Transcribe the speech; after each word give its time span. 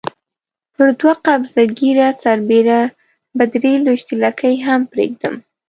پر 0.73 0.87
دوه 0.99 1.13
قبضه 1.25 1.61
ږیره 1.77 2.07
برسېره 2.17 2.81
به 3.37 3.45
درې 3.53 3.73
لويشتې 3.85 4.13
لکۍ 4.23 4.55
هم 4.65 4.81
پرېږدم. 4.91 5.35